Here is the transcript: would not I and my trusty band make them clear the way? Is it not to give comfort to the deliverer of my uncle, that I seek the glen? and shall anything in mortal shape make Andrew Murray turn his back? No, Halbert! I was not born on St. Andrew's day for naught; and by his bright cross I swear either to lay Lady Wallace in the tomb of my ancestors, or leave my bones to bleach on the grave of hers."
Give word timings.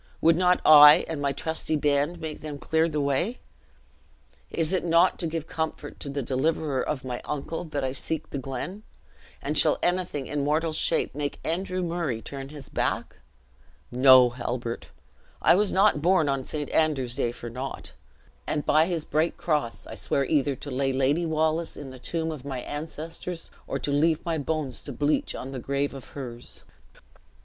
would 0.19 0.35
not 0.35 0.59
I 0.65 1.05
and 1.07 1.21
my 1.21 1.31
trusty 1.31 1.75
band 1.75 2.19
make 2.19 2.41
them 2.41 2.57
clear 2.57 2.89
the 2.89 2.99
way? 2.99 3.37
Is 4.49 4.73
it 4.73 4.83
not 4.83 5.19
to 5.19 5.27
give 5.27 5.45
comfort 5.45 5.99
to 5.99 6.09
the 6.09 6.23
deliverer 6.23 6.81
of 6.81 7.05
my 7.05 7.21
uncle, 7.23 7.65
that 7.65 7.83
I 7.83 7.91
seek 7.91 8.27
the 8.31 8.39
glen? 8.39 8.81
and 9.43 9.55
shall 9.55 9.77
anything 9.83 10.25
in 10.25 10.43
mortal 10.43 10.73
shape 10.73 11.13
make 11.13 11.39
Andrew 11.43 11.83
Murray 11.83 12.19
turn 12.19 12.49
his 12.49 12.67
back? 12.67 13.17
No, 13.91 14.31
Halbert! 14.31 14.89
I 15.39 15.53
was 15.53 15.71
not 15.71 16.01
born 16.01 16.27
on 16.27 16.45
St. 16.45 16.71
Andrew's 16.71 17.13
day 17.13 17.31
for 17.31 17.51
naught; 17.51 17.91
and 18.47 18.65
by 18.65 18.87
his 18.87 19.05
bright 19.05 19.37
cross 19.37 19.85
I 19.85 19.93
swear 19.93 20.25
either 20.25 20.55
to 20.55 20.71
lay 20.71 20.91
Lady 20.91 21.27
Wallace 21.27 21.77
in 21.77 21.91
the 21.91 21.99
tomb 21.99 22.31
of 22.31 22.43
my 22.43 22.61
ancestors, 22.61 23.51
or 23.67 23.77
leave 23.85 24.25
my 24.25 24.39
bones 24.39 24.81
to 24.81 24.91
bleach 24.93 25.35
on 25.35 25.51
the 25.51 25.59
grave 25.59 25.93
of 25.93 26.05
hers." 26.17 26.63